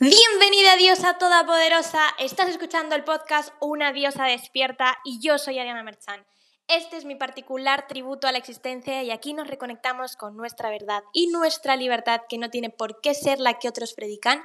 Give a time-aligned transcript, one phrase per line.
[0.00, 6.26] Bienvenida diosa todopoderosa, estás escuchando el podcast Una diosa despierta y yo soy Ariana Merchan.
[6.66, 11.04] Este es mi particular tributo a la existencia y aquí nos reconectamos con nuestra verdad
[11.12, 14.42] y nuestra libertad que no tiene por qué ser la que otros predican.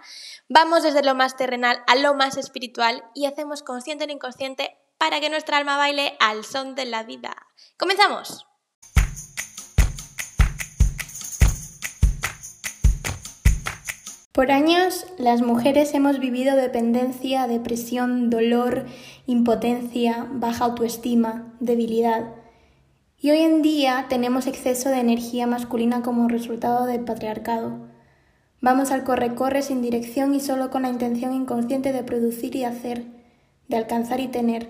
[0.49, 5.20] Vamos desde lo más terrenal a lo más espiritual y hacemos consciente o inconsciente para
[5.20, 7.36] que nuestra alma baile al son de la vida.
[7.75, 8.48] ¡Comenzamos!
[14.32, 18.86] Por años las mujeres hemos vivido dependencia, depresión, dolor,
[19.26, 22.36] impotencia, baja autoestima, debilidad.
[23.17, 27.88] Y hoy en día tenemos exceso de energía masculina como resultado del patriarcado.
[28.62, 33.05] Vamos al corre-corre sin dirección y solo con la intención inconsciente de producir y hacer,
[33.67, 34.70] de alcanzar y tener.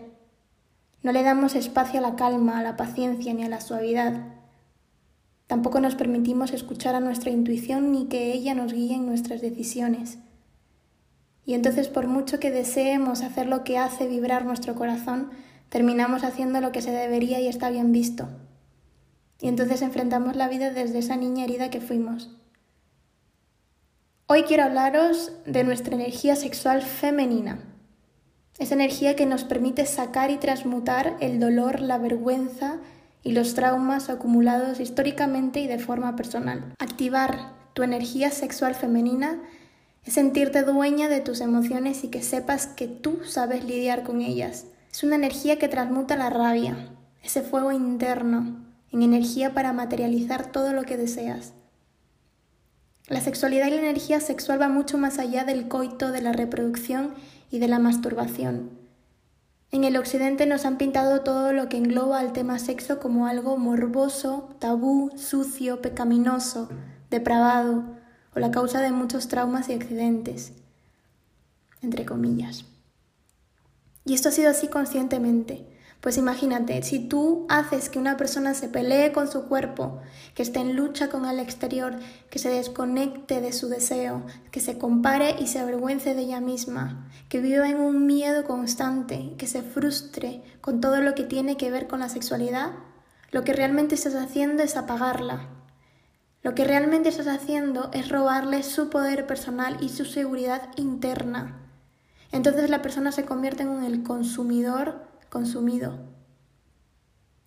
[1.03, 4.38] No le damos espacio a la calma, a la paciencia ni a la suavidad.
[5.49, 10.20] Tampoco nos permitimos escuchar a nuestra intuición ni que ella nos guíe en nuestras decisiones.
[11.44, 15.31] Y entonces por mucho que deseemos hacer lo que hace vibrar nuestro corazón,
[15.69, 18.30] terminamos haciendo lo que se debería y está bien visto.
[19.41, 22.30] Y entonces enfrentamos la vida desde esa niña herida que fuimos.
[24.28, 27.58] Hoy quiero hablaros de nuestra energía sexual femenina.
[28.59, 32.81] Esa energía que nos permite sacar y transmutar el dolor, la vergüenza
[33.23, 36.73] y los traumas acumulados históricamente y de forma personal.
[36.80, 39.42] Activar tu energía sexual femenina
[40.06, 44.66] es sentirte dueña de tus emociones y que sepas que tú sabes lidiar con ellas.
[44.92, 46.90] Es una energía que transmuta la rabia,
[47.22, 51.53] ese fuego interno, en energía para materializar todo lo que deseas.
[53.08, 57.14] La sexualidad y la energía sexual va mucho más allá del coito, de la reproducción
[57.52, 58.78] y de la masturbación.
[59.72, 63.56] En el occidente nos han pintado todo lo que engloba al tema sexo como algo
[63.58, 66.70] morboso, tabú, sucio, pecaminoso,
[67.12, 67.84] depravado
[68.36, 70.53] o la causa de muchos traumas y accidentes,
[71.84, 72.66] entre comillas.
[74.06, 75.67] Y esto ha sido así conscientemente.
[76.02, 80.00] Pues imagínate, si tú haces que una persona se pelee con su cuerpo,
[80.34, 84.78] que esté en lucha con el exterior, que se desconecte de su deseo, que se
[84.78, 89.62] compare y se avergüence de ella misma, que viva en un miedo constante, que se
[89.62, 92.72] frustre con todo lo que tiene que ver con la sexualidad,
[93.31, 95.50] lo que realmente estás haciendo es apagarla.
[96.44, 101.59] Lo que realmente estás haciendo es robarle su poder personal y su seguridad interna.
[102.31, 106.00] Entonces la persona se convierte en el consumidor consumido.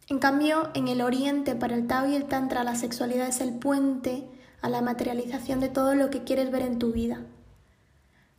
[0.08, 3.54] En cambio, en el Oriente, para el Tao y el Tantra, la sexualidad es el
[3.54, 4.28] puente
[4.60, 7.24] a la materialización de todo lo que quieres ver en tu vida.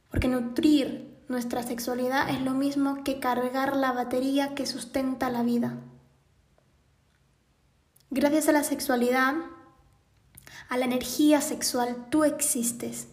[0.10, 5.78] Porque nutrir nuestra sexualidad es lo mismo que cargar la batería que sustenta la vida.
[8.10, 9.34] Gracias a la sexualidad,
[10.70, 13.08] a la energía sexual, tú existes.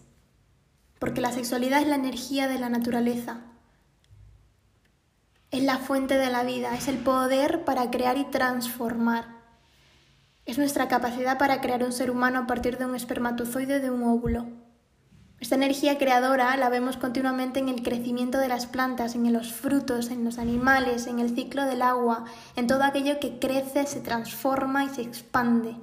[0.99, 3.41] Porque la sexualidad es la energía de la naturaleza,
[5.51, 9.25] es la fuente de la vida, es el poder para crear y transformar.
[10.45, 14.03] Es nuestra capacidad para crear un ser humano a partir de un espermatozoide de un
[14.03, 14.47] óvulo.
[15.41, 20.09] Esta energía creadora la vemos continuamente en el crecimiento de las plantas, en los frutos,
[20.09, 22.25] en los animales, en el ciclo del agua,
[22.55, 25.75] en todo aquello que crece, se transforma y se expande.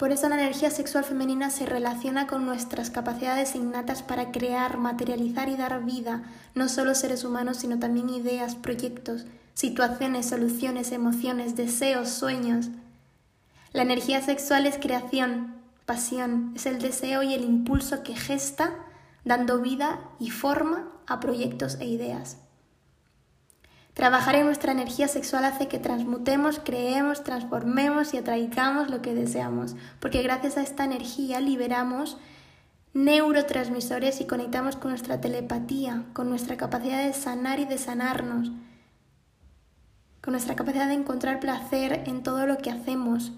[0.00, 5.50] Por eso la energía sexual femenina se relaciona con nuestras capacidades innatas para crear, materializar
[5.50, 6.22] y dar vida,
[6.54, 12.68] no solo seres humanos, sino también ideas, proyectos, situaciones, soluciones, emociones, deseos, sueños.
[13.74, 18.72] La energía sexual es creación, pasión, es el deseo y el impulso que gesta,
[19.26, 22.38] dando vida y forma a proyectos e ideas.
[24.00, 29.76] Trabajar en nuestra energía sexual hace que transmutemos, creemos, transformemos y atraigamos lo que deseamos,
[30.00, 32.16] porque gracias a esta energía liberamos
[32.94, 38.50] neurotransmisores y conectamos con nuestra telepatía, con nuestra capacidad de sanar y de sanarnos,
[40.22, 43.32] con nuestra capacidad de encontrar placer en todo lo que hacemos.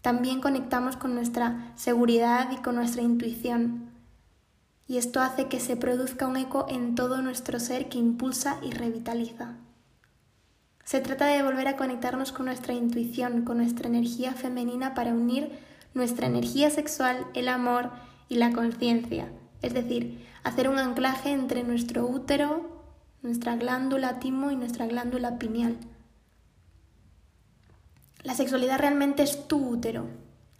[0.00, 3.90] También conectamos con nuestra seguridad y con nuestra intuición.
[4.86, 8.70] Y esto hace que se produzca un eco en todo nuestro ser que impulsa y
[8.70, 9.56] revitaliza.
[10.88, 15.50] Se trata de volver a conectarnos con nuestra intuición, con nuestra energía femenina para unir
[15.92, 17.90] nuestra energía sexual, el amor
[18.30, 19.28] y la conciencia.
[19.60, 22.82] Es decir, hacer un anclaje entre nuestro útero,
[23.20, 25.76] nuestra glándula timo y nuestra glándula pineal.
[28.22, 30.06] La sexualidad realmente es tu útero.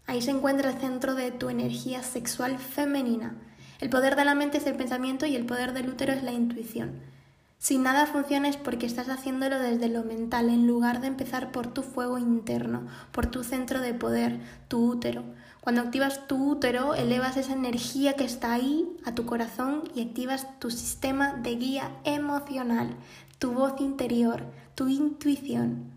[0.06, 3.34] Ahí se encuentra el centro de tu energía sexual femenina.
[3.80, 6.32] El poder de la mente es el pensamiento y el poder del útero es la
[6.32, 7.17] intuición.
[7.58, 11.66] Si nada funciona es porque estás haciéndolo desde lo mental en lugar de empezar por
[11.66, 15.24] tu fuego interno, por tu centro de poder, tu útero.
[15.60, 20.46] Cuando activas tu útero, elevas esa energía que está ahí a tu corazón y activas
[20.60, 22.94] tu sistema de guía emocional,
[23.40, 24.44] tu voz interior,
[24.76, 25.90] tu intuición.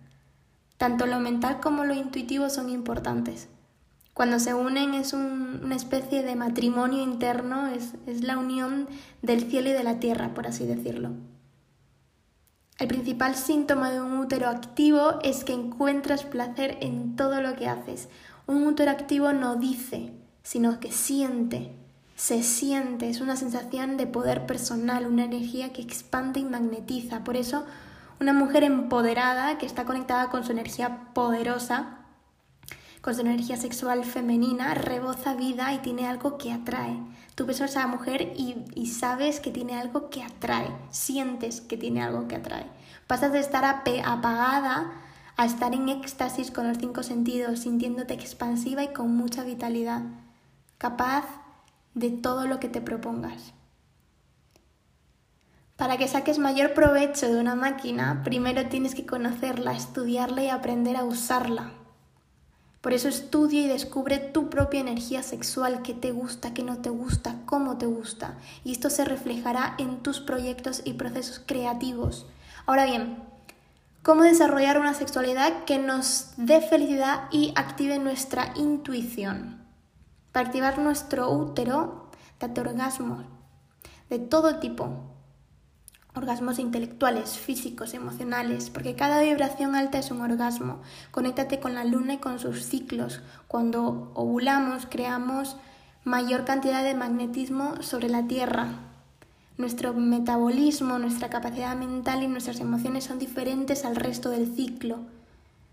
[0.78, 3.50] Tanto lo mental como lo intuitivo son importantes.
[4.16, 8.88] Cuando se unen es una especie de matrimonio interno, es la unión
[9.22, 11.12] del cielo y de la tierra, por así decirlo.
[12.82, 17.68] El principal síntoma de un útero activo es que encuentras placer en todo lo que
[17.68, 18.10] haces.
[18.48, 20.12] Un útero activo no dice,
[20.42, 21.76] sino que siente,
[22.16, 27.24] se siente, es una sensación de poder personal, una energía que expande y magnetiza.
[27.24, 27.68] Por eso,
[28.20, 32.00] una mujer empoderada que está conectada con su energía poderosa,
[33.02, 37.00] con su energía sexual femenina, reboza vida y tiene algo que atrae.
[37.36, 42.04] Tú ves a esa mujer y, sabes que tiene algo que atrae, sientes que tiene
[42.04, 42.68] algo que atrae.
[43.08, 44.92] Pasas de estar apagada
[45.38, 50.04] a estar en éxtasis con los cinco sentidos, sintiéndote expansiva y con mucha vitalidad,
[50.78, 51.26] capaz
[51.96, 53.54] de todo lo que te propongas.
[55.76, 60.96] Para que saques mayor provecho de una máquina, primero tienes que conocerla, estudiarla y aprender
[60.96, 61.81] a usarla.
[62.82, 66.90] Por eso estudia y descubre tu propia energía sexual, qué te gusta, qué no te
[66.90, 68.38] gusta, cómo te gusta.
[68.64, 72.26] Y esto se reflejará en tus proyectos y procesos creativos.
[72.66, 73.18] Ahora bien,
[74.02, 79.64] ¿cómo desarrollar una sexualidad que nos dé felicidad y active nuestra intuición?
[80.32, 83.26] Para activar nuestro útero, date orgasmos
[84.12, 85.11] de todo tipo,
[86.14, 90.82] orgasmos intelectuales, físicos, emocionales, porque cada vibración alta es un orgasmo.
[91.12, 93.22] Conéctate con la luna y con sus ciclos.
[93.48, 95.58] Cuando ovulamos, creamos
[96.04, 98.70] mayor cantidad de magnetismo sobre la Tierra.
[99.58, 105.00] Nuestro metabolismo, nuestra capacidad mental y nuestras emociones son diferentes al resto del ciclo.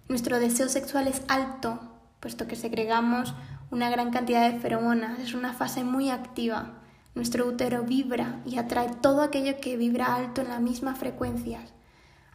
[0.09, 1.81] Nuestro deseo sexual es alto,
[2.21, 3.35] puesto que segregamos
[3.71, 5.19] una gran cantidad de feromonas.
[5.19, 6.78] Es una fase muy activa.
[7.19, 11.59] Nuestro útero vibra y atrae todo aquello que vibra alto en la misma frecuencia,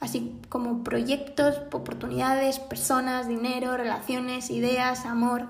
[0.01, 5.47] así como proyectos, oportunidades, personas, dinero, relaciones, ideas, amor.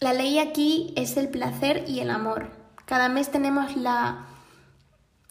[0.00, 2.50] La ley aquí es el placer y el amor.
[2.84, 4.26] Cada mes tenemos la,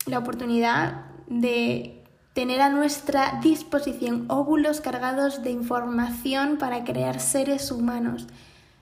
[0.07, 8.25] la oportunidad de tener a nuestra disposición óvulos cargados de información para crear seres humanos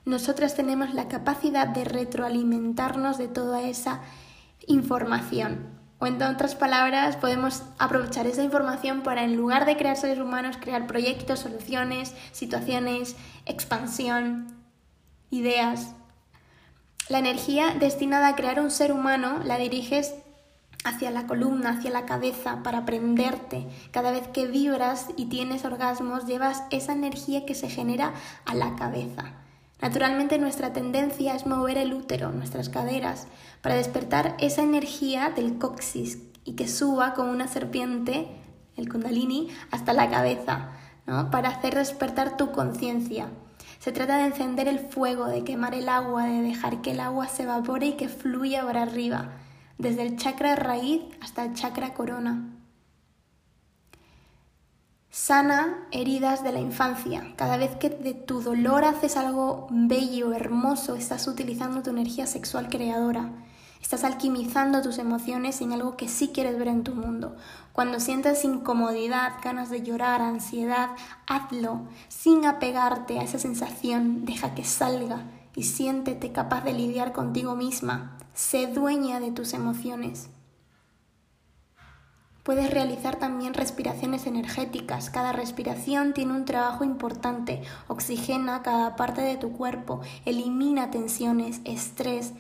[0.06, 4.02] nosotras tenemos la capacidad de retroalimentarnos de toda esa
[4.68, 5.76] información.
[5.98, 10.58] O en otras palabras, podemos aprovechar esa información para, en lugar de crear seres humanos,
[10.60, 13.16] crear proyectos, soluciones, situaciones,
[13.46, 14.48] expansión,
[15.32, 15.96] ideas.
[17.10, 20.14] La energía destinada a crear un ser humano la diriges
[20.84, 23.68] hacia la columna, hacia la cabeza, para aprenderte.
[23.92, 28.14] Cada vez que vibras y tienes orgasmos, llevas esa energía que se genera
[28.46, 29.45] a la cabeza.
[29.86, 33.28] Naturalmente nuestra tendencia es mover el útero, nuestras caderas,
[33.62, 38.28] para despertar esa energía del coxis y que suba como una serpiente,
[38.78, 40.72] el kundalini, hasta la cabeza,
[41.06, 41.30] ¿no?
[41.30, 43.28] para hacer despertar tu conciencia.
[43.78, 47.28] Se trata de encender el fuego, de quemar el agua, de dejar que el agua
[47.28, 49.34] se evapore y que fluya para arriba,
[49.78, 52.55] desde el chakra raíz hasta el chakra corona.
[55.18, 57.34] Sana heridas de la infancia.
[57.38, 62.68] Cada vez que de tu dolor haces algo bello, hermoso, estás utilizando tu energía sexual
[62.68, 63.32] creadora.
[63.82, 67.38] Estás alquimizando tus emociones en algo que sí quieres ver en tu mundo.
[67.72, 70.90] Cuando sientas incomodidad, ganas de llorar, ansiedad,
[71.28, 74.26] hazlo sin apegarte a esa sensación.
[74.26, 75.24] Deja que salga
[75.56, 78.18] y siéntete capaz de lidiar contigo misma.
[78.34, 80.30] Sé dueña de tus emociones.
[82.46, 85.10] Puedes realizar también respiraciones energéticas.
[85.10, 87.64] Cada respiración tiene un trabajo importante.
[87.88, 92.34] Oxigena cada parte de tu cuerpo, elimina tensiones, estrés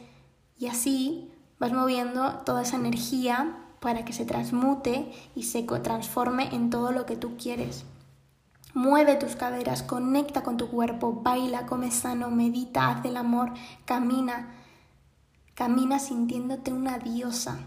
[0.59, 6.69] y así vas moviendo toda esa energía para que se transmute y se transforme en
[6.69, 7.83] todo lo que tú quieres.
[8.75, 13.53] Mueve tus caderas, conecta con tu cuerpo, baila, come sano, medita, haz el amor,
[13.85, 14.51] camina.
[15.55, 17.57] Camina sintiéndote una diosa.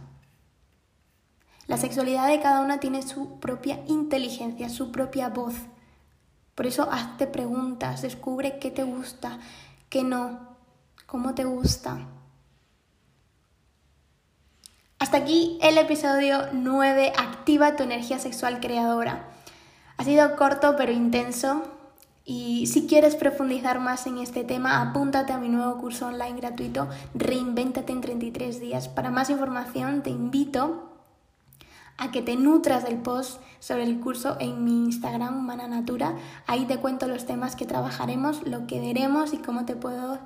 [1.68, 5.54] La sexualidad de cada una tiene su propia inteligencia, su propia voz.
[6.54, 9.38] Por eso hazte preguntas, descubre qué te gusta,
[9.90, 10.56] qué no,
[11.06, 12.08] cómo te gusta.
[14.98, 19.28] Hasta aquí el episodio 9, Activa tu energía sexual creadora.
[19.98, 21.64] Ha sido corto pero intenso
[22.24, 26.88] y si quieres profundizar más en este tema, apúntate a mi nuevo curso online gratuito
[27.14, 28.88] Reinvéntate en 33 días.
[28.88, 30.97] Para más información te invito
[31.98, 36.16] a que te nutras del post sobre el curso en mi Instagram, Mana Natura.
[36.46, 40.18] Ahí te cuento los temas que trabajaremos, lo que veremos y cómo te puedo